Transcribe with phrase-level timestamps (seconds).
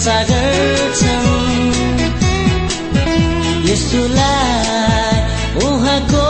[0.00, 1.28] प्रशंसा गर्छन्
[3.68, 5.16] यसुलाई
[5.64, 6.24] उहाँको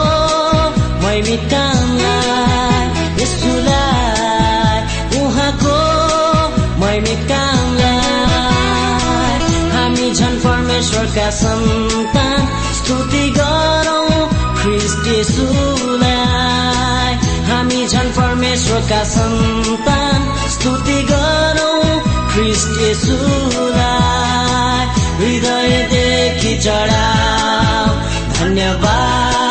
[1.03, 2.83] मैमितालाई
[3.21, 4.77] यसुलाई
[5.21, 5.77] उहाँको
[6.81, 7.95] मैमितालाई
[9.75, 12.41] हामी झन् परमेश्वरका सन्तान
[12.79, 14.19] स्तुति गरौँ
[14.59, 17.11] ख्रिस्ट यसुलाई।
[17.49, 20.19] हामी झन् परमेश्वरका सन्तान
[20.55, 21.60] स्तुति गरौँ
[25.19, 27.95] हृदयदेखि चढाऊ
[28.39, 29.50] धन्यवाद।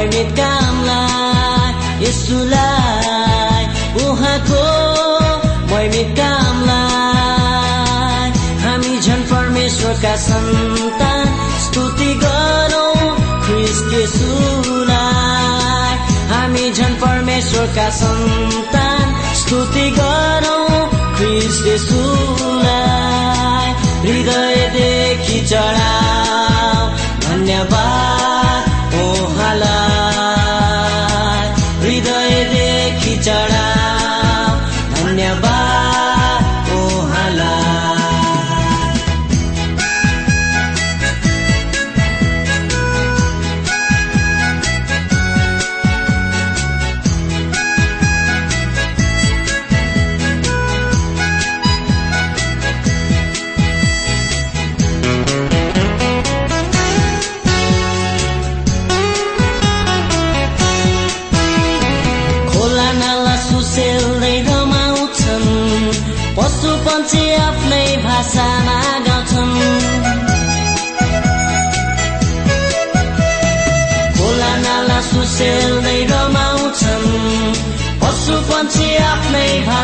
[0.00, 1.72] मैमित कामलाई
[2.02, 3.64] यसुलाई
[4.02, 4.60] उहाँको
[5.70, 7.48] मैमित कामलाई
[8.62, 11.26] हामी झन् परमेश्वरका सन्तान
[11.64, 12.96] स्तुति गरौँ
[13.92, 15.92] यसुलाई।
[16.32, 19.06] हामी झन् परमेश्वरका सन्तान
[19.42, 20.64] स्तुति गरौँ
[21.68, 22.88] यसुलाई।
[24.02, 26.82] हृदयदेखि चढाऊ
[27.28, 28.39] धन्यवाद।
[29.40, 29.99] my love.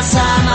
[0.07, 0.46] आफ्नै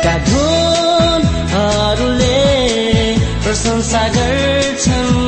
[0.00, 1.92] सङ्गीतका धुनहरूले
[3.44, 5.18] प्रशंसा गर्छन्।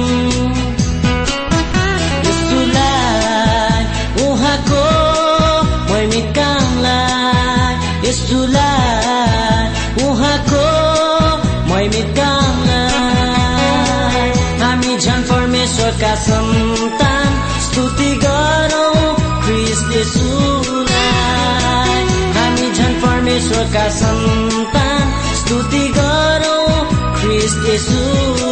[4.25, 4.85] उहाँको
[5.91, 7.73] मैमित कामलाई
[8.07, 9.65] यसुलाई
[10.07, 10.65] उहाँको
[11.69, 13.51] मैमित कामलाई।
[14.63, 17.31] हामी झन् परमेश्वरका सन्तान
[17.67, 19.05] स्तुति गरौँ
[19.45, 20.93] ख्रिस्ट यसुलाई
[22.37, 24.22] हामी झन् परमेश्वरका सन्तान।
[27.43, 28.52] ख्रिस्ट यसुलाई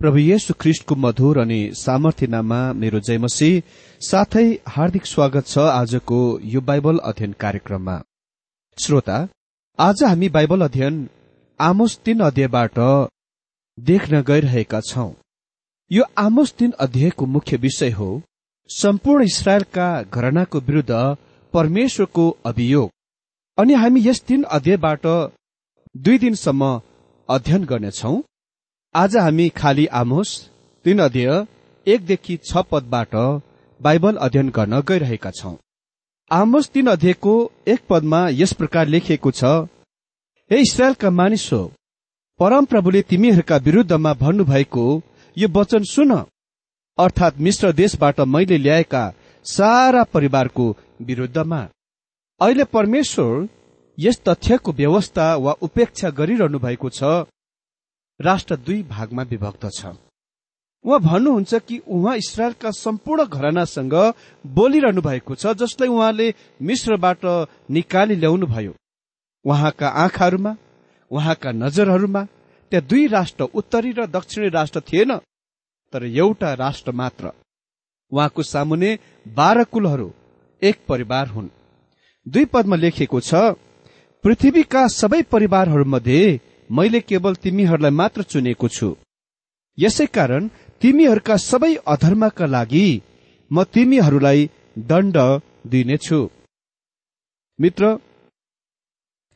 [0.00, 3.62] प्रभु येशु ख्रिष्टको मधुर अनि सामर्थ्य नाममा मेरो जयमसी।
[4.00, 7.96] साथै हार्दिक स्वागत छ आजको यो बाइबल अध्ययन कार्यक्रममा।
[8.78, 9.16] श्रोता
[9.78, 10.98] आज हामी बाइबल अध्ययन
[11.60, 12.78] आमोस तीन अध्यायबाट
[13.78, 15.10] देख्न गइरहेका छौं।
[15.90, 18.10] यो आमोस तीन अध्यायको मुख्य विषय हो
[18.70, 20.92] सम्पूर्ण इसरायलका घरनाको विरूद्ध
[21.54, 22.90] परमेश्वरको अभियोग।
[23.58, 25.06] अनि हामी यस तीन अध्यायबाट
[25.94, 26.72] दुई दिनसम्म
[27.28, 28.16] अध्ययन गर्नेछौ।
[28.96, 30.28] आज हामी खाली आमोस
[30.84, 31.44] तीन अध्याय
[31.86, 33.14] एकदेखि छ पदबाट
[33.80, 35.54] बाइबल अध्ययन गर्न गइरहेका छौं।
[36.30, 37.34] आमोस तीन अध्यायको
[37.68, 39.44] एक पदमा यस प्रकार लेखिएको छ
[40.50, 41.60] हे इसरायलका मानिस हो
[42.40, 44.86] परमप्रभुले तिमीहरूका विरूद्धमा भन्नुभएको
[45.36, 46.16] यो वचन सुन।
[46.98, 49.04] अर्थात मिश्र देशबाट मैले ल्याएका
[49.46, 51.62] सारा परिवारको विरूद्धमा।
[52.40, 53.48] अहिले परमेश्वर
[53.98, 57.26] यस तथ्यको व्यवस्था वा उपेक्षा गरिरहनु भएको छ।
[58.20, 59.86] राष्ट्र दुई भागमा विभक्त छ।
[60.84, 63.94] उहाँ भन्नुहुन्छ कि उहाँ इसरायलका सम्पूर्ण घरानासँग
[64.44, 66.32] बोलिरहनु भएको छ जसलाई उहाँले
[66.62, 67.24] मिश्रबाट
[67.70, 68.74] निकाली ल्याउनु भयो
[69.44, 70.56] उहाँका आँखाहरूमा
[71.10, 72.22] उहाँका नजरहरूमा
[72.72, 75.16] त्यहाँ दुई राष्ट्र उत्तरी र दक्षिणी राष्ट्र थिएन
[75.92, 77.30] तर एउटा राष्ट्र मात्र।
[78.12, 78.98] उहाँको सामुने
[79.36, 80.10] बाह्र कुलहरू
[80.62, 81.48] एक परिवार हुन्।
[82.26, 83.34] दुई पदमा लेखिएको छ
[84.24, 88.88] पृथ्वीका सबै परिवारहरूमध्ये मैले केवल तिमीहरूलाई मात्र चुनेको छु।
[89.78, 90.48] यसै कारण
[90.80, 92.86] तिमीहरूका सबै अधर्मका लागि
[93.50, 95.16] म तिमीहरूलाई दण्ड
[95.66, 96.20] दिनेछु।
[97.60, 97.98] मित्र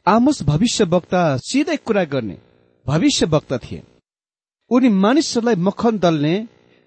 [0.07, 2.37] आमोस भविष्य वक्ता सिधै कुरा गर्ने।
[2.87, 3.83] भविष्य वक्ता थिए।
[4.71, 6.35] उनी मानिसहरूलाई मखन दल्ने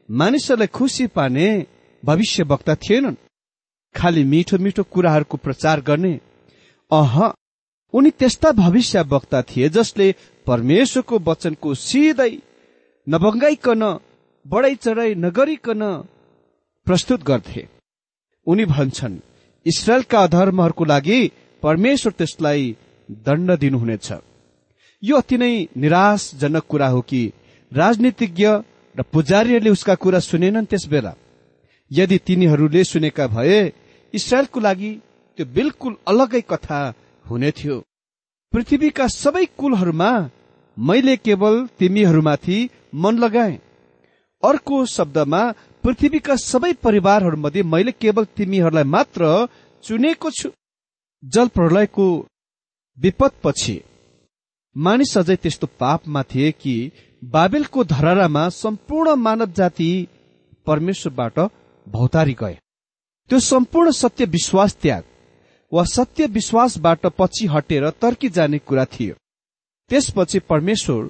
[0.09, 1.47] मानिसहरूलाई खुसी पार्ने
[2.03, 3.15] भविष्य वक्ता थिएनन्।
[3.95, 6.13] खालि मिठो मिठो कुराहरूको प्रचार गर्ने।
[6.91, 7.15] अह
[7.93, 10.15] उनी त्यस्ता भविष्य वक्ता थिए जसले
[10.47, 12.33] परमेश्वरको वचनको सिधै
[13.07, 13.83] नभङ्गाइकन
[14.45, 15.81] बढाइ चढाइ नगरिकन
[16.87, 17.63] प्रस्तुत गर्थे।
[18.47, 19.15] उनी भन्छन्
[19.65, 21.19] इसरायलका अधर्महरूको लागि
[21.63, 22.75] परमेश्वर त्यसलाई
[23.25, 24.09] दण्ड दिनुहुनेछ।
[25.03, 27.21] यो अति नै निराशजनक कुरा हो कि
[27.71, 28.47] राजनीतिज्ञ
[28.95, 31.13] र पुजारीहरूले उसका कुरा सुनेनन् त्यस बेला।
[31.91, 33.59] यदि तिनीहरूले सुनेका भए
[34.13, 34.91] इसरायलको लागि
[35.37, 36.79] त्यो बिल्कुल अलगै कथा
[37.25, 37.77] हुने थियो।
[38.53, 40.09] पृथ्वीका सबै कुलहरूमा
[40.77, 42.57] मैले केवल तिमीहरूमाथि
[42.95, 43.53] मन लगाए।
[44.43, 45.41] अर्को शब्दमा
[45.83, 49.29] पृथ्वीका सबै परिवारहरूमध्ये मैले केवल तिमीहरूलाई मात्र
[49.83, 50.49] चुनेको छु।
[51.23, 52.05] जल प्रलयको
[52.97, 53.75] विपदपछि
[54.75, 56.75] मानिस अझै त्यस्तो पापमा थिए कि
[57.23, 59.89] बाबेलको धरारामा सम्पूर्ण मानव जाति
[60.67, 61.39] परमेश्वरबाट
[61.87, 62.57] भौतारी गए।
[63.29, 65.03] त्यो सम्पूर्ण सत्य विश्वास त्याग
[65.73, 69.15] वा सत्य विश्वासबाट पछि हटेर तर्की जाने कुरा थियो।
[69.89, 71.09] त्यसपछि परमेश्वर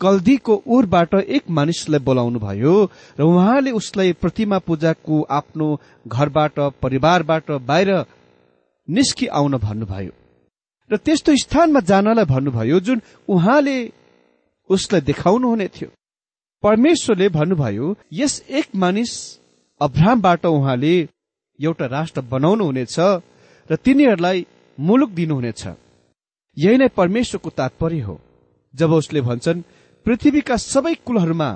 [0.00, 2.74] कल्दीको उरबाट एक मानिसलाई बोलाउनु भयो
[3.18, 5.68] र उहाँले उसलाई प्रतिमा पूजाको आफ्नो
[6.08, 7.90] घरबाट परिवारबाट बाहिर
[8.88, 10.12] निस्कि आउन भन्नुभयो।
[10.90, 13.76] र त्यस्तो स्थानमा जानलाई भन्नुभयो जुन उहाँले
[14.70, 15.88] उसलाई देखाउनु हुने थियो।
[16.62, 19.12] परमेश्वरले भन्नुभयो यस एक मानिस
[19.80, 20.94] अब्राहमबाट उहाँले
[21.58, 22.96] एउटा राष्ट्र बनाउनु हुनेछ।
[23.70, 24.46] र तिनीहरूलाई
[24.78, 25.62] मुलुक दिनुहुनेछ।
[26.56, 28.16] यही नै परमेश्वरको तात्पर्य हो।
[28.74, 29.62] जब उसले भन्छन्
[30.06, 31.50] पृथ्वीका सबै कुलहरूमा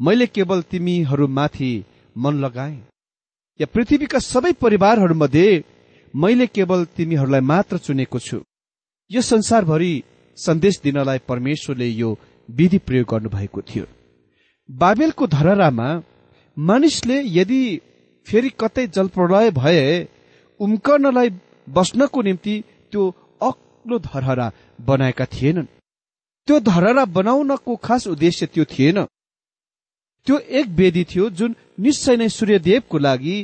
[0.00, 1.72] मैले केवल तिमीहरूमाथि
[2.16, 2.76] मन लगाए
[3.60, 5.48] या पृथ्वीका सबै परिवारहरूमध्ये
[6.14, 8.38] मैले केवल तिमीहरूलाई मात्र चुनेको छु।
[9.10, 9.92] यो संसारभरि
[10.38, 12.10] सन्देश दिनलाई परमेश्वरले यो
[12.48, 13.84] विधि प्रयोग गर्नुभएको थियो।
[14.68, 15.88] बाबेलको धरहरामा
[16.56, 17.62] मानिसले यदि
[18.26, 19.84] फेरि कतै जलप्रलय भए
[20.64, 21.28] उम्कनलाई
[21.68, 22.54] बस्नको निम्ति
[22.92, 23.02] त्यो
[23.42, 25.66] अग्लो धरहरा बनाएका थिएनन्।
[26.48, 28.98] त्यो धरहरा बनाउनको खास उद्देश्य त्यो थिएन।
[30.26, 33.36] त्यो एक वेदी थियो जुन निश्चय नै सूर्यदेवको लागि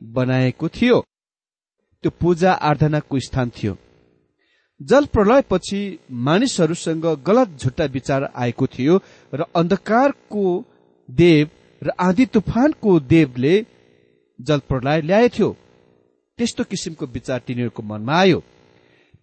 [0.00, 0.98] बनाएको थियो।
[2.04, 3.76] त्यो पूजा आराधनाको स्थान थियो।
[4.80, 5.80] जल प्रलयपछि
[6.26, 8.94] मानिसहरूसँग गलत झुट्टा विचार आएको थियो
[9.32, 10.44] र अन्धकारको
[11.08, 11.48] देव
[11.82, 13.54] र आँधी तुफानको देवले
[14.38, 15.48] जल प्रलय ल्याएथ्यो।
[16.40, 18.38] त्यस्तो किसिमको विचार तिनीहरूको मनमा आयो।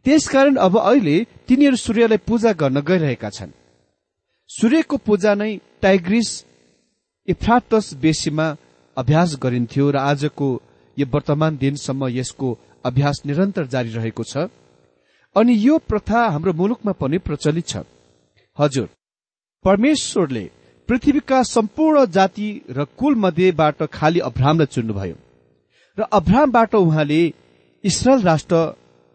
[0.05, 1.15] त्यसकारण अब अहिले
[1.47, 3.51] तिनीहरू सूर्यलाई पूजा गर्न गइरहेका छन्।
[4.49, 6.29] सूर्यको पूजा नै टाइग्रिस
[7.27, 8.47] इफ्राटस बेसीमा
[8.97, 10.47] अभ्यास गरिन्थ्यो र आजको
[10.97, 12.47] यो वर्तमान दिनसम्म यसको
[12.85, 14.47] अभ्यास निरन्तर जारी रहेको छ।
[15.35, 17.83] अनि यो प्रथा हाम्रो मुलुकमा पनि प्रचलित छ।
[18.57, 18.87] हजुर
[19.65, 20.45] परमेश्वरले
[20.89, 25.15] पृथ्वीका सम्पूर्ण जाति र कुल मध्येबाट खाली अब्राहमलाई चुन्नुभयो।
[25.97, 27.21] र अब्राहमबाट उहाँले
[27.83, 28.55] इसरायल राष्ट्र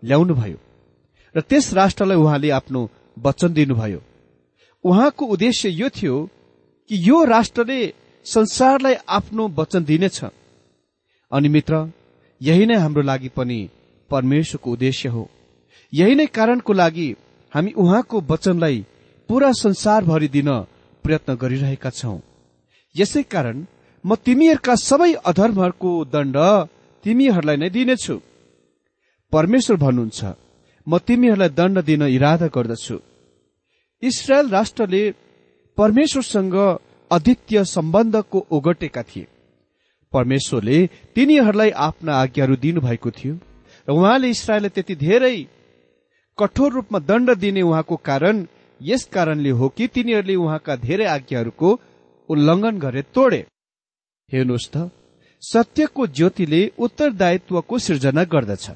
[0.03, 0.59] ल्याउनुभयो
[1.35, 4.01] र त्यस राष्ट्रलाई उहाँले आफ्नो वचन दिनुभयो।
[4.85, 6.17] उहाँको उद्देश्य यो थियो
[6.91, 7.81] कि यो राष्ट्रले
[8.25, 10.25] संसारलाई आफ्नो वचन दिनेछ।
[11.33, 11.93] अनि मित्र
[12.41, 13.69] यही नै हाम्रो लागि पनि
[14.11, 15.29] परमेश्वरको उद्देश्य हो।
[15.93, 17.09] यही नै कारणको लागि
[17.53, 18.87] हामी उहाँको वचनलाई
[19.29, 20.49] पूरा संसारभरि दिन
[21.05, 22.19] प्रयत्न गरिरहेका छौं।
[22.95, 23.67] यसै कारण
[24.05, 26.37] म तिमीहरूका सबै अधर्महरूको दण्ड
[27.05, 28.15] तिमीहरूलाई नै दिनेछु।
[29.33, 30.21] परमेश्वर भन्नुहुन्छ
[30.87, 32.97] म तिमीहरूलाई दण्ड दिन इरादा गर्दछु।
[34.03, 35.03] इसरायल राष्ट्रले
[35.79, 36.57] परमेश्वरसँग
[37.11, 39.27] अद्वितीय सम्बन्धको ओगटेका थिए।
[40.13, 40.79] परमेश्वरले
[41.15, 43.35] तिनीहरूलाई आफ्ना आज्ञाहरू दिनुभएको थियो
[43.89, 45.37] र उहाँले इसरायललाई त्यति धेरै
[46.39, 48.37] कठोर रूपमा दण्ड दिने उहाँको कारण
[48.81, 51.69] यस कारणले हो कि तिनीहरूले उहाँका धेरै आज्ञाहरूको
[52.31, 53.43] उल्लङ्घन गरे तोडे।
[54.33, 54.91] हेर्नुहोस् त
[55.43, 58.67] सत्यको ज्योतिले उत्तरदायित्वको सिर्जना गर्दछ।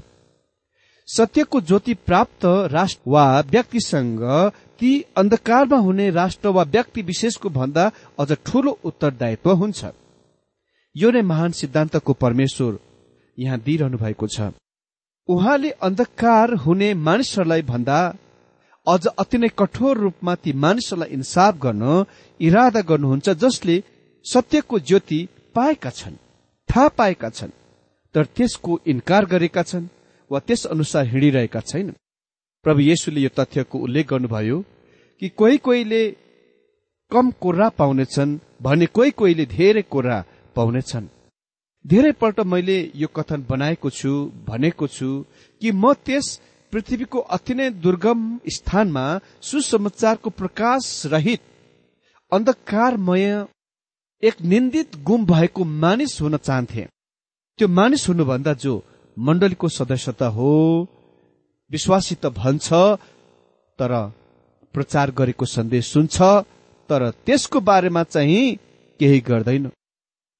[1.08, 4.22] सत्यको ज्योति प्राप्त राष्ट्र वा व्यक्तिसँग
[4.78, 7.84] ती अन्धकारमा हुने राष्ट्र वा व्यक्ति विशेषको भन्दा
[8.18, 9.84] अझ ठूलो उत्तरदायित्व हुन्छ।
[10.96, 12.78] यो नै महान सिद्धान्तको परमेश्वर
[13.38, 14.50] यहाँ दिइरहनु भएको छ।
[15.28, 17.98] उहाँले अन्धकार हुने मानिसहरूलाई भन्दा
[18.86, 22.04] अझ अति नै कठोर रूपमा ती मानिसहरूलाई इन्साफ गर्न
[22.40, 23.82] इरादा गर्नुहुन्छ जसले
[24.26, 25.20] सत्यको ज्योति
[25.56, 26.16] पाएका छन्
[26.68, 27.58] थाहा पाएका छन्
[28.14, 29.86] तर त्यसको इन्कार गरेका छन्
[30.30, 31.98] वा त्यस अनुसार हिँडिरहेका छैनन्।
[32.64, 34.58] प्रभु येशुले यो तथ्यको उल्लेख गर्नुभयो
[35.22, 36.02] कि कोही कोहीले
[37.10, 40.18] कम कोर्रा पाउनेछन् भने कोही कोहीले धेरै कोर्रा
[40.56, 41.06] पाउनेछन्।
[41.84, 44.12] धेरैपल्ट मैले यो कथन बनाएको छु
[44.46, 45.08] भनेको छु
[45.62, 46.26] कि म त्यस
[46.72, 49.04] पृथ्वीको अति नै दुर्गम स्थानमा
[49.40, 51.40] सुसमाचारको प्रकाश रहित
[52.32, 53.26] अन्धकारमय
[54.22, 56.86] एक निन्दित गुम भएको मानिस हुन चाहन्थे।
[57.58, 58.72] त्यो मानिस हुनुभन्दा जो
[59.16, 60.52] मण्डलीको सदस्यता हो
[61.70, 62.72] विश्वासी त भन्छ
[63.78, 63.92] तर
[64.74, 66.16] प्रचार गरेको सन्देश सुन्छ
[66.90, 68.56] तर त्यसको बारेमा चाहिँ
[69.00, 69.70] केही गर्दैन।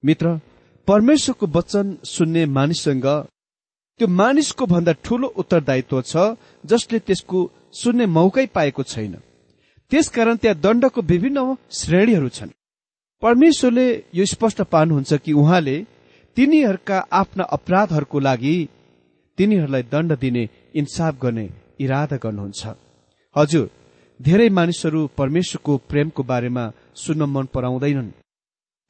[0.05, 0.41] मित्र
[0.89, 3.07] परमेश्वरको वचन सुन्ने मानिससँग
[4.01, 7.39] त्यो मानिसको भन्दा ठूलो उत्तरदायित्व छ जसले त्यसको
[7.73, 9.15] सुन्ने मौकै पाएको छैन।
[9.91, 12.51] त्यसकारण त्यहाँ दण्डको विभिन्न श्रेणीहरू छन्।
[13.23, 15.77] परमेश्वरले यो स्पष्ट पार्नुहुन्छ कि उहाँले
[16.37, 18.57] तिनीहरूका आफ्ना अपराधहरूको लागि
[19.39, 21.49] तिनीहरूलाई दण्ड दिने इन्साफ गर्ने
[21.81, 22.63] इरादा गर्नुहुन्छ।
[23.37, 23.71] हजुर
[24.21, 28.11] धेरै मानिसहरू परमेश्वरको प्रेमको बारेमा सुन्न मन पराउँदैनन्।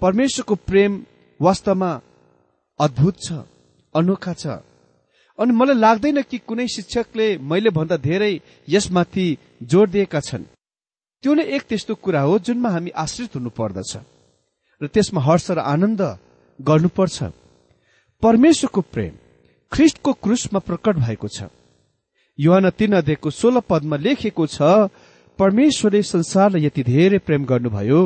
[0.02, 0.92] परमेश्वरको प्रेम
[1.40, 1.90] वास्तवमा
[2.80, 3.32] अद्भुत छ
[3.94, 4.46] अनोखा छ।
[5.38, 8.32] अनि मलाई लाग्दैन कि कुनै शिक्षकले मैले भन्दा धेरै
[8.68, 9.26] यसमाथि
[9.62, 10.44] जोड दिएका छन्।
[11.24, 13.92] त्यो नै एक त्यस्तो कुरा हो जुनमा हामी आश्रित हुनु पर्दछ
[14.80, 16.02] र त्यसमा हर्ष र आनन्द
[16.58, 17.18] गर्नुपर्छ।
[18.22, 19.12] परमेश्वरको प्रेम
[19.72, 21.48] ख्रिस्टको क्रुसमा प्रकट भएको छ।
[22.38, 24.88] युवान तीन अध्ययको सोह्र पदमा लेखेको छ
[25.38, 28.00] परमेश्वरले संसारलाई यति धेरै प्रेम गर्नुभयो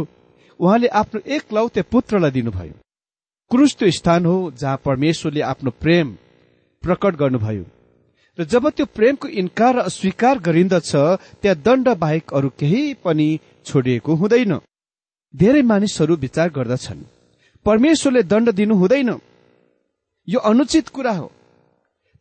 [0.60, 2.74] उहाँले आफ्नो एक लौते पुत्रलाई दिनुभयो।
[3.50, 6.06] क्रुस त्यो स्थान हो जहाँ परमेश्वरले आफ्नो प्रेम
[6.82, 7.64] प्रकट गर्नुभयो।
[8.38, 10.92] र जब त्यो प्रेमको इन्कार र अस्वीकार गरिन्दछ
[11.42, 13.28] त्यहाँ दण्ड बाहेक अरू केही पनि
[13.66, 14.52] छोडिएको हुँदैन।
[15.34, 17.02] धेरै मानिसहरू विचार गर्दछन्।
[17.66, 19.10] परमेश्वरले दण्ड दिनु हुँदैन।
[20.28, 21.30] यो अनुचित कुरा हो।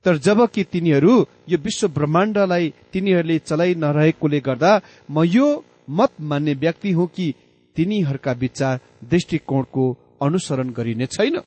[0.06, 5.48] तर जब कि तिनीहरू यो विश्व ब्रह्माण्डलाई तिनीहरूले चलाइ नरहेकोले गर्दा म यो
[5.89, 7.34] मत मान्ने व्यक्ति हुँ कि
[7.75, 9.84] तिनीहरूका विचार दृष्टिकोणको
[10.22, 11.42] अनुसरण गरिने छैन।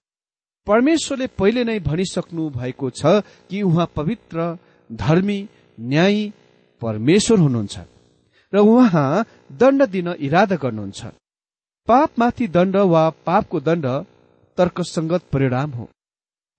[0.66, 4.58] परमेश्वरले पहिले नै भनिसक्नु भएको छ कि उहाँ पवित्र
[4.92, 5.48] धर्मी
[5.80, 6.32] न्यायी
[6.82, 7.78] परमेश्वर हुनुहुन्छ।
[8.52, 11.21] र उहाँ दण्ड दिन इरादा गर्नुहुन्छ।
[11.88, 13.86] पापमाथि दण्ड वा पापको दण्ड
[14.58, 15.88] तर्कसंगत परिणाम हो।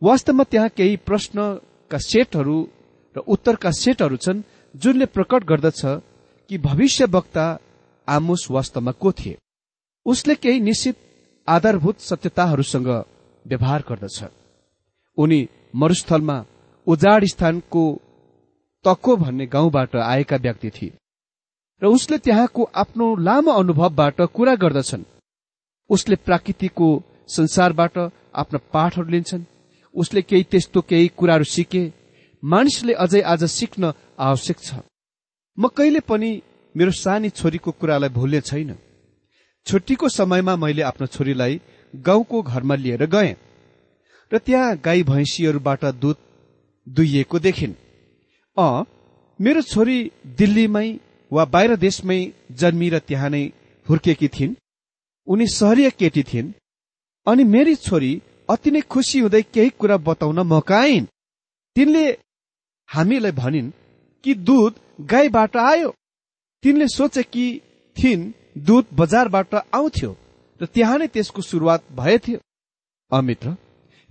[0.02, 2.58] वास्तवमा त्यहाँ केही प्रश्नका सेटहरू
[3.16, 4.42] र उत्तरका सेटहरू छन्
[4.76, 5.82] जुनले प्रकट गर्दछ
[6.50, 7.46] कि भविष्य वक्ता
[8.08, 9.38] आमुस वास्तवमा को थिए।
[10.06, 10.98] उसले केही निश्चित
[11.48, 12.88] आधारभूत सत्यताहरूसँग
[13.46, 14.24] व्यवहार गर्दछ।
[15.18, 16.38] उनी मरुस्थलमा
[16.88, 17.84] उजाड स्थानको
[18.86, 20.98] तको भन्ने गाउँबाट आएका व्यक्ति थिए।
[21.82, 25.04] र उसले त्यहाँको आफ्नो लामो अनुभवबाट कुरा गर्दछन्।
[25.94, 26.88] उसले प्राकृतिकको
[27.30, 27.98] संसारबाट
[28.36, 29.50] आफ्ना पाठहरू लिन्छन्।
[29.96, 31.84] उसले केही त्यस्तो केही कुराहरू सिके।
[32.44, 34.70] मानिसले अझै आज सिक्न आवश्यक छ।
[35.58, 36.30] म कहिले पनि
[36.76, 38.76] मेरो सानी छोरीको कुरालाई भुल्ने छैन।
[39.68, 41.60] छुट्टीको समयमा मैले आफ्नो छोरीलाई
[41.94, 43.36] गाउँको घरमा लिएर गएँ
[44.32, 46.18] र त्यहाँ गाई भैँसीहरूबाट दुध
[46.88, 47.74] दुइएको देखिन्।
[48.58, 48.68] अ
[49.40, 49.98] मेरो छोरी
[50.38, 50.90] दिल्लीमै
[51.32, 52.20] वा बाहिर देशमै
[52.52, 53.44] जन्मी र त्यहाँ नै
[53.88, 54.56] हुर्केकी थिइन्।
[55.28, 56.52] उनी सहरीय केटी थिइन्।
[57.28, 58.12] अनि मेरी छोरी
[58.50, 61.06] अति नै खुसी हुँदै केही कुरा बताउन मकाइन्
[61.76, 62.06] तिनले
[62.90, 63.72] हामीलाई भनिन्
[64.24, 65.90] कि दुध गाईबाट आयो।
[66.64, 67.46] तिनले सोचे कि
[67.98, 68.32] थिइन्
[68.68, 70.12] दुध बजारबाट आउँथ्यो
[70.62, 72.40] र त्यहाँ नै त्यसको सुरुवात भएथ्यो
[73.12, 73.56] अमित्र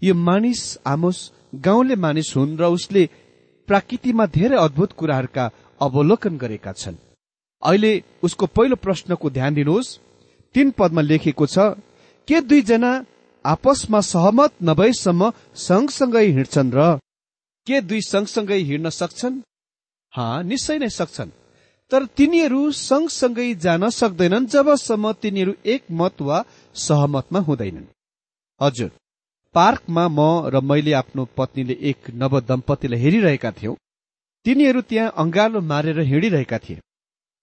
[0.02, 1.18] यो मानिस आमोस
[1.66, 3.08] गाउँले मानिस हुन् र उसले
[3.68, 5.44] प्राकृतिमा धेरै अद्भुत कुराहरूका
[5.80, 6.96] अवलोकन गरेका छन्।
[7.62, 9.98] अहिले उसको पहिलो प्रश्नको ध्यान दिनुहोस्।
[10.54, 11.58] तीन पदमा लेखेको छ
[12.28, 12.92] के दुईजना
[13.44, 16.98] आपसमा सहमत नभएसम्म सँगसँगै हिँड्छन् र
[17.66, 19.40] के दुई सँगसँगै हिँड्न सक्छन्?
[20.12, 21.30] हा निश्चय नै सक्छन्।
[21.90, 27.86] तर तिनीहरू सँगसँगै जान सक्दैनन् जबसम्म तिनीहरू एक मत वा सहमतमा हुँदैनन्।
[28.60, 28.90] हजुर
[29.54, 30.20] पार्कमा म
[30.52, 33.74] र मैले आफ्नो पत्नीले एक नव दम्पतिलाई हेरिरहेका थियौं।
[34.46, 36.80] तिनीहरू त्यहाँ अंगालो मारेर हिँडिरहेका थिए।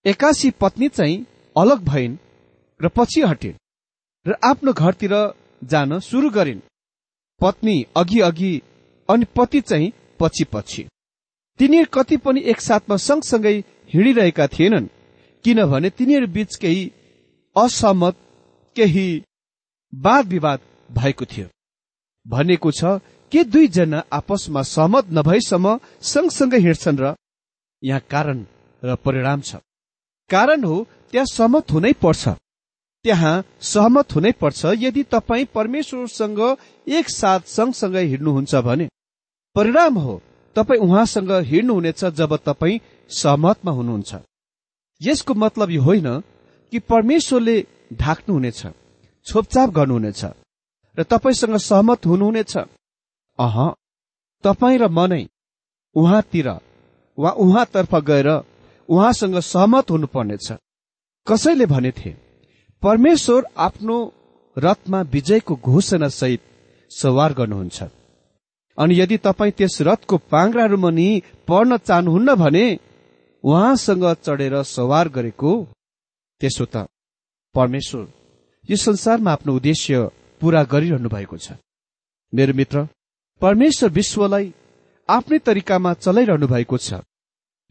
[0.06, 2.18] एकासी पत्नी चाहिँ अलग भइन्।
[2.80, 3.60] र पछि हटिन्
[4.26, 5.14] र आफ्नो घरतिर
[5.64, 6.62] जान सुरु गरिन्।
[7.42, 8.54] पत्नी अघि अघि
[9.10, 10.84] अनि पति चाहिँ पछि पछि
[11.60, 13.56] तिनीहरू कति पनि एकसाथमा सँगसँगै
[13.94, 14.88] हिँडिरहेका थिएनन्
[15.46, 16.84] किनभने तिनीहरू बीच केही
[17.56, 18.16] असहमत
[18.76, 19.08] केही
[19.94, 21.48] वाद विवाद भएको थियो।
[22.26, 23.00] भनेको छ
[23.32, 27.16] के दुईजना आपसमा सहमत नभएसम्म सँगसँगै हिँड्छन् र
[27.84, 28.46] यहाँ कारण
[28.84, 29.56] र परिणाम छ।
[30.30, 30.78] कारण हो
[31.12, 32.30] त्यहाँ सहमत हुनै पर्छ।
[33.06, 36.40] त्यहाँ सहमत हुनै पर्छ यदि तपाईँ परमेश्वरसँग
[36.88, 38.88] एकसाथ सँगसँगै हिँड्नुहुन्छ भने।
[39.56, 40.22] परिणाम हो
[40.56, 44.12] तपाईँ उहाँसँग हिँड्नुहुनेछ जब तपाईँ सहमतमा हुनुहुन्छ।
[45.02, 46.08] यसको मतलब यो होइन
[46.74, 47.58] कि परमेश्वरले
[47.94, 48.62] ढाक्नुहुनेछ
[49.28, 50.24] छोपछाप गर्नुहुनेछ
[50.98, 52.58] र तपाईँसँग सहमत हुनुहुनेछ।
[53.40, 53.58] अह
[54.44, 55.24] तपाईँ र म नै
[55.96, 56.50] उहाँतिर
[57.18, 58.30] वा उहाँतर्फ गएर
[58.90, 60.48] उहाँसँग सहमत हुनुपर्नेछ।
[61.28, 62.29] कसैले भनेथे
[62.84, 63.96] परमेश्वर आफ्नो
[64.58, 66.42] रथमा विजयको घोषणा सहित
[66.92, 67.84] सवार गर्नुहुन्छ।
[68.78, 71.08] अनि यदि तपाईँ त्यस रथको पाङ्राहरू मनि
[71.48, 72.66] पढ्न चाहनुहुन्न भने
[73.44, 75.52] उहाँसँग चढेर सवार गरेको
[76.42, 76.86] त्यसो त।
[77.56, 78.06] परमेश्वर
[78.70, 80.08] यो संसारमा आफ्नो उद्देश्य
[80.42, 81.60] पूरा गरिरहनु भएको छ।
[82.34, 82.88] मेरो मित्र
[83.42, 84.46] परमेश्वर विश्वलाई
[85.10, 87.04] आफ्नै तरिकामा चलाइरहनु भएको छ।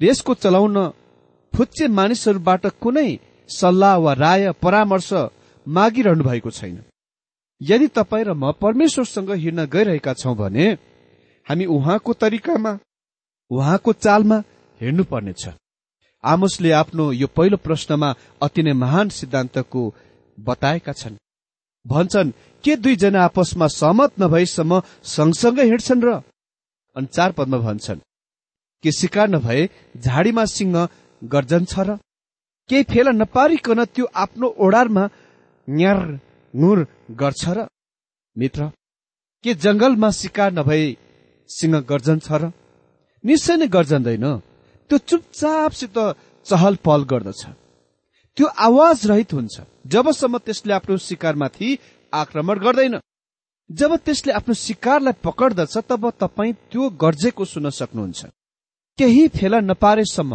[0.01, 0.77] यसको चलाउन
[1.53, 3.11] फुच्चे मानिसहरूबाट कुनै
[3.49, 5.13] सल्लाह वा राय परामर्श
[5.67, 6.83] मागिरहनु भएको छैन।
[7.61, 10.67] यदि तपाईँ र म परमेश्वरसँग हिँड्न गइरहेका छौं भने
[11.47, 12.73] हामी उहाँको तरिकामा
[13.51, 14.43] उहाँको चालमा
[14.81, 15.49] हिँड्नु पर्नेछ
[16.25, 19.83] आमोसले आफ्नो यो पहिलो प्रश्नमा अति नै महान सिद्धान्तको
[20.39, 21.17] बताएका छन्।
[21.87, 22.33] भन्छन्
[22.65, 26.09] के दुईजना आपसमा सहमत नभएसम्म सँगसँगै हिँड्छन् र?
[26.97, 28.05] अनि चार पदमा भन्छन्
[28.85, 30.89] के शिकार नभए झाडीमा सिंह
[31.23, 31.99] गर्जन छ र?
[32.69, 35.05] केही फेला नपारिकन त्यो आफ्नो ओडारमा
[35.69, 35.99] न्यार
[36.55, 36.79] नुर
[37.21, 37.67] गर्छ र
[38.37, 38.71] मित्र
[39.45, 40.97] के जंगलमा शिकार नभए
[41.51, 42.53] सिंह गर्जन छ र?
[43.25, 44.27] निश्चय नै गर्जन्दैन
[44.91, 45.99] त्यो चुपचापसित
[46.47, 47.43] चहल पहल गर्दछ।
[48.37, 49.57] त्यो आवाज रहित हुन्छ।
[49.93, 51.69] जबसम्म त्यसले आफ्नो शिकारमाथि
[52.13, 52.95] आक्रमण गर्दैन।
[53.71, 58.21] जब त्यसले आफ्नो शिकारलाई पकडदछ तब तपाईँ त्यो गर्जेको सुन्न सक्नुहुन्छ।
[58.99, 60.33] केही फेला नपारेसम्म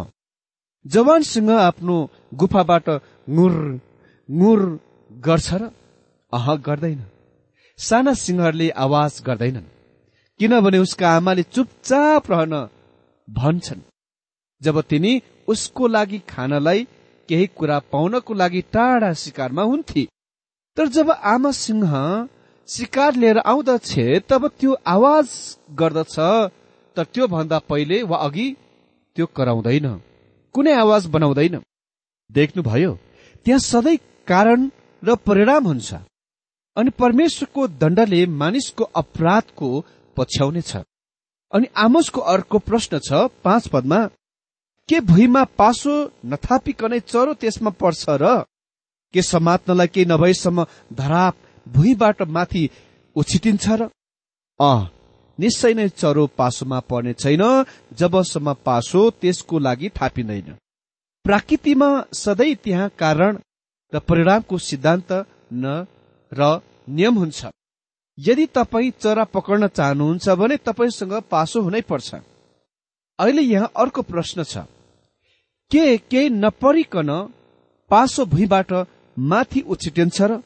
[0.85, 1.95] जवान सिंह आफ्नो
[2.33, 2.89] गुफाबाट
[3.29, 3.53] नुर
[4.29, 4.59] नुर
[5.11, 5.71] गर्छ र
[6.33, 7.01] अह गर्दैन।
[7.79, 9.71] साना सिंहहरूले आवाज गर्दैनन्
[10.39, 12.53] किनभने उसका आमाले चुपचाप रहन
[13.27, 13.81] भन्छन्।
[14.61, 16.87] जब तिनी उसको लागि खानलाई
[17.29, 20.03] केही कुरा पाउनको लागि टाढा शिकारमा हुन्थे
[20.77, 21.91] तर जब आमा सिंह
[22.69, 25.27] शिकार लिएर आउँदछे तब त्यो आवाज
[25.79, 26.15] गर्दछ
[26.97, 28.47] तर त्यो भन्दा पहिले वा अघि
[29.15, 29.87] त्यो कराउँदैन
[30.55, 31.55] कुनै आवाज बनाउँदैन।
[32.35, 32.93] देख्नुभयो
[33.45, 34.69] त्यहाँ सधैँ कारण
[35.03, 35.93] र परिणाम हुन्छ
[36.77, 39.69] अनि परमेश्वरको दण्डले मानिसको अपराधको
[40.17, 40.75] पछ्याउनेछ
[41.51, 43.99] अनि आमोसको अर्को प्रश्न छ पाँच पदमा
[44.89, 45.93] के भुइँमा पासो
[46.25, 48.43] नथापिकनै चरो त्यसमा पर्छ र
[49.13, 52.69] के समात्नलाई केही नभएसम्म धराप भुइँबाट माथि
[53.15, 53.89] उछिटिन्छ र?
[54.59, 54.73] अ
[55.39, 57.43] निश्चय नै चरो पासोमा पर्ने छैन
[57.99, 60.55] जबसम्म पासो त्यसको लागि थापिँदैन।
[61.25, 63.37] प्राकृतिमा सधैँ त्यहाँ कारण
[63.93, 65.11] र परिणामको सिद्धान्त
[65.53, 65.85] न
[66.31, 66.59] र
[66.89, 67.45] नियम हुन्छ।
[68.17, 72.15] यदि तपाईँ चरा पक्र्न चाहनुहुन्छ भने तपाईँसँग पासो हुनै पर्छ।
[73.19, 74.65] अहिले यहाँ अर्को प्रश्न छ।
[75.71, 77.11] के केही नपरिकन
[77.91, 78.71] पासो भुइँबाट
[79.17, 80.41] माथि उछिटिन्छ र?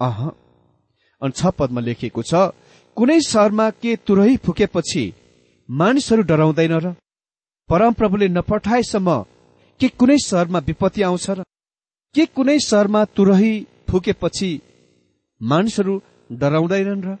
[0.00, 0.18] अह
[1.22, 2.50] अनि छ पदमा लेखिएको छ
[2.96, 5.04] कुनै सहरमा के तुरही फुकेपछि
[5.68, 6.94] मानिसहरू डराउँदैन र?
[7.70, 9.08] परमप्रभुले नपठाएसम्म
[9.82, 11.42] के कुनै सहरमा विपत्ति आउँछ र
[12.14, 13.54] के कुनै सहरमा तुरही
[13.90, 14.50] फुकेपछि
[15.40, 15.94] मानिसहरू
[16.30, 17.16] डराउँदैनन् र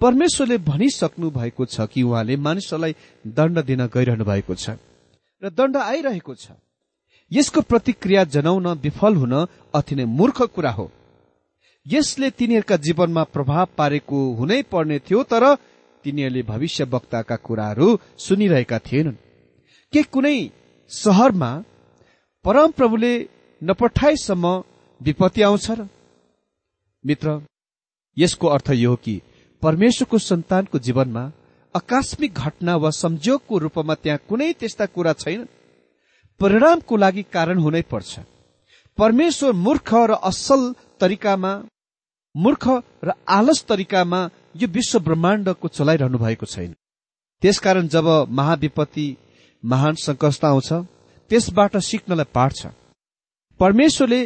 [0.00, 2.94] परमेश्वरले भनिसक्नु भएको छ कि उहाँले मानिसहरूलाई
[3.26, 4.78] दण्ड दिन गइरहनु भएको छ
[5.42, 6.54] र दण्ड आइरहेको छ।
[7.32, 9.34] यसको प्रतिक्रिया जनाउन विफल हुन
[9.74, 10.86] अति नै मूर्ख कुरा हो।
[11.86, 15.44] यसले तिनीहरूका जीवनमा प्रभाव पारेको हुनै पर्ने थियो तर
[16.04, 19.16] तिनीहरूले भविष्य वक्ताका कुराहरू सुनिरहेका थिएनन्।
[19.92, 20.38] के कुनै
[20.90, 21.50] सहरमा
[22.44, 23.12] परमप्रभुले
[23.62, 24.46] नपठाएसम्म
[25.00, 25.88] विपत्ति आउँछ र।
[27.04, 27.40] मित्र
[28.16, 29.20] यसको अर्थ यो हो कि
[29.62, 31.24] परमेश्वरको सन्तानको जीवनमा
[31.74, 35.46] आकस्मिक घटना वा संयोगको रूपमा त्यहाँ कुनै त्यस्ता कुरा छैन।
[36.40, 38.20] परिणामको लागि कारण हुनै पर्छ।
[38.98, 41.52] परमेश्वर मूर्ख र असल तरिकामा
[42.34, 42.64] मूर्ख
[43.04, 44.20] र आलस तरिकामा
[44.56, 46.72] यो विश्व ब्रह्माण्डको चलाइरहनु भएको छैन।
[47.42, 49.06] त्यसकारण जब महाविपत्ति
[49.62, 50.72] महान सङ्कष्ट आउँछ
[51.30, 52.66] त्यसबाट सिक्नलाई पाठ छ
[53.60, 54.20] परमेश्वरले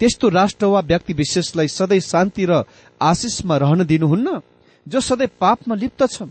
[0.00, 2.62] त्यस्तो राष्ट्र वा व्यक्ति विशेषलाई सधैँ शान्ति र
[3.00, 4.40] आशिषमा रहन दिनुहुन्न
[4.86, 6.22] जो सधैँ पापमा लिप्त छ।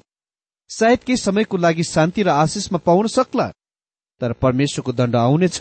[0.69, 3.47] सायद केही समयको लागि शान्ति र आशिषमा पाउन सक्ला
[4.21, 5.60] तर परमेश्वरको दण्ड आउनेछ।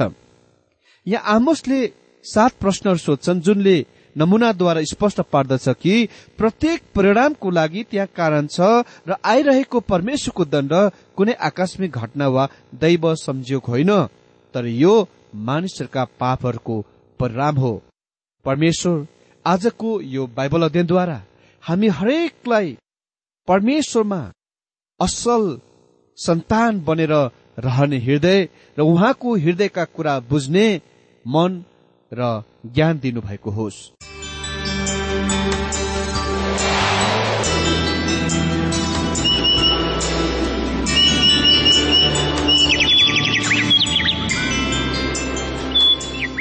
[1.07, 1.81] यहाँ आमोसले
[2.25, 3.77] सात प्रश्नहरू सोध्छन् जुनले
[4.16, 10.73] नमुनाद्वारा स्पष्ट पार्दछ कि प्रत्येक परिणामको लागि त्यहाँ कारण छ र आइरहेको परमेश्वरको दण्ड
[11.16, 13.92] कुनै आकस्मिक घटना वा दैव संयोग होइन।
[14.57, 14.95] तर यो
[15.47, 16.77] मानिसहरूका पापहरूको
[17.21, 17.73] परिणाम हो।
[18.45, 19.07] परमेश्वर
[19.45, 21.19] आजको यो बाइबल अध्ययनद्वारा
[21.62, 22.77] हामी हरेकलाई
[23.49, 24.21] परमेश्वरमा
[25.01, 25.45] असल
[26.19, 27.12] सन्तान बनेर
[27.59, 30.66] रहने हृदय र उहाँको हृदयका कुरा बुझ्ने
[31.25, 31.62] मन
[32.12, 34.15] र ज्ञान दिनुभएको होस्।